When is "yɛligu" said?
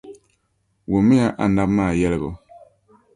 1.99-2.31